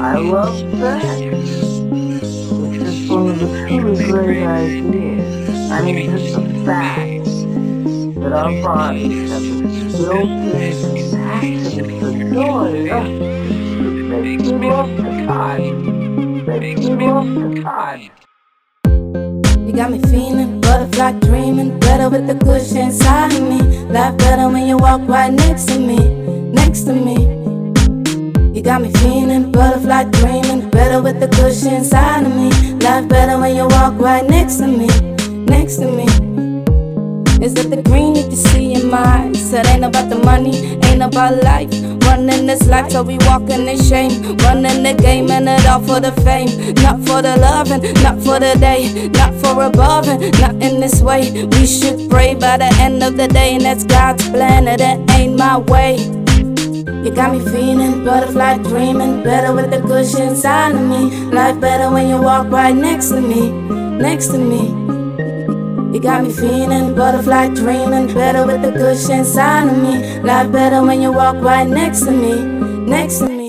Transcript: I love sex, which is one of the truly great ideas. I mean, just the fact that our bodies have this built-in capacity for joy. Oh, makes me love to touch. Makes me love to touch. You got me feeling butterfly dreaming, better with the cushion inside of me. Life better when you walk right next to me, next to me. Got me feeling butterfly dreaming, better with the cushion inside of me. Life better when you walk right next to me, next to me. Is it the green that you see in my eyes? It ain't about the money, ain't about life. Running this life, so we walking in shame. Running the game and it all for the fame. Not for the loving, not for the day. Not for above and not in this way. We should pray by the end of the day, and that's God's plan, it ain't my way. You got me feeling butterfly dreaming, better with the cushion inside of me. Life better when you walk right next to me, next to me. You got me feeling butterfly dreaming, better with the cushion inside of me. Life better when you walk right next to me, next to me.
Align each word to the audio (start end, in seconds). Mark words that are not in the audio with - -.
I 0.00 0.16
love 0.16 0.56
sex, 0.78 1.20
which 2.52 2.80
is 2.82 3.10
one 3.10 3.30
of 3.30 3.38
the 3.40 3.66
truly 3.66 4.04
great 4.04 4.44
ideas. 4.44 5.70
I 5.72 5.82
mean, 5.82 6.16
just 6.16 6.34
the 6.36 6.64
fact 6.64 7.24
that 8.20 8.32
our 8.32 8.62
bodies 8.62 9.32
have 9.32 9.42
this 9.42 9.96
built-in 9.96 11.10
capacity 11.10 11.98
for 11.98 12.12
joy. 12.32 12.90
Oh, 12.90 13.02
makes 14.22 14.44
me 14.44 14.70
love 14.70 14.96
to 14.96 15.02
touch. 15.26 15.60
Makes 16.46 16.86
me 16.86 17.06
love 17.08 17.34
to 17.34 17.62
touch. 17.62 18.10
You 19.66 19.72
got 19.74 19.90
me 19.90 19.98
feeling 20.02 20.60
butterfly 20.60 21.12
dreaming, 21.18 21.78
better 21.80 22.08
with 22.08 22.28
the 22.28 22.36
cushion 22.36 22.76
inside 22.76 23.32
of 23.32 23.42
me. 23.42 23.58
Life 23.86 24.16
better 24.18 24.48
when 24.48 24.68
you 24.68 24.76
walk 24.76 25.00
right 25.08 25.32
next 25.32 25.64
to 25.66 25.78
me, 25.80 25.98
next 26.52 26.84
to 26.84 26.92
me. 26.92 27.37
Got 28.68 28.82
me 28.82 28.92
feeling 28.92 29.50
butterfly 29.50 30.04
dreaming, 30.10 30.68
better 30.68 31.00
with 31.00 31.20
the 31.20 31.28
cushion 31.28 31.72
inside 31.72 32.26
of 32.26 32.36
me. 32.36 32.50
Life 32.84 33.08
better 33.08 33.38
when 33.38 33.56
you 33.56 33.66
walk 33.66 33.94
right 33.98 34.22
next 34.28 34.56
to 34.56 34.66
me, 34.66 34.88
next 35.46 35.76
to 35.76 35.86
me. 35.90 36.04
Is 37.42 37.54
it 37.54 37.70
the 37.70 37.80
green 37.82 38.12
that 38.12 38.30
you 38.30 38.36
see 38.36 38.74
in 38.74 38.90
my 38.90 38.98
eyes? 38.98 39.54
It 39.54 39.66
ain't 39.68 39.86
about 39.86 40.10
the 40.10 40.16
money, 40.16 40.78
ain't 40.84 41.02
about 41.02 41.42
life. 41.42 41.70
Running 42.04 42.44
this 42.44 42.66
life, 42.66 42.92
so 42.92 43.02
we 43.02 43.16
walking 43.22 43.66
in 43.66 43.80
shame. 43.80 44.36
Running 44.36 44.82
the 44.82 44.92
game 44.92 45.30
and 45.30 45.48
it 45.48 45.66
all 45.66 45.80
for 45.80 45.98
the 45.98 46.12
fame. 46.20 46.74
Not 46.74 47.00
for 47.08 47.22
the 47.22 47.38
loving, 47.38 47.80
not 48.02 48.20
for 48.22 48.38
the 48.38 48.54
day. 48.60 49.08
Not 49.08 49.32
for 49.40 49.62
above 49.62 50.08
and 50.08 50.20
not 50.42 50.52
in 50.62 50.78
this 50.78 51.00
way. 51.00 51.46
We 51.46 51.66
should 51.66 52.10
pray 52.10 52.34
by 52.34 52.58
the 52.58 52.70
end 52.78 53.02
of 53.02 53.16
the 53.16 53.28
day, 53.28 53.54
and 53.54 53.64
that's 53.64 53.84
God's 53.84 54.28
plan, 54.28 54.68
it 54.68 54.82
ain't 54.82 55.38
my 55.38 55.56
way. 55.56 56.17
You 57.04 57.10
got 57.12 57.32
me 57.32 57.40
feeling 57.40 58.04
butterfly 58.04 58.58
dreaming, 58.58 59.22
better 59.22 59.54
with 59.54 59.70
the 59.70 59.80
cushion 59.80 60.28
inside 60.28 60.74
of 60.74 60.82
me. 60.82 61.10
Life 61.30 61.60
better 61.60 61.90
when 61.90 62.08
you 62.08 62.20
walk 62.20 62.50
right 62.50 62.74
next 62.74 63.08
to 63.10 63.20
me, 63.20 63.50
next 63.50 64.28
to 64.28 64.38
me. 64.38 64.68
You 65.94 66.00
got 66.00 66.24
me 66.24 66.32
feeling 66.32 66.94
butterfly 66.94 67.54
dreaming, 67.54 68.08
better 68.12 68.46
with 68.46 68.62
the 68.62 68.72
cushion 68.72 69.20
inside 69.20 69.68
of 69.68 69.78
me. 69.82 70.20
Life 70.20 70.52
better 70.52 70.82
when 70.82 71.00
you 71.00 71.12
walk 71.12 71.36
right 71.36 71.66
next 71.66 72.00
to 72.00 72.10
me, 72.10 72.42
next 72.86 73.18
to 73.18 73.28
me. 73.28 73.47